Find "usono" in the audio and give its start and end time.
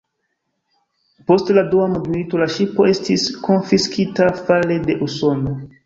5.11-5.61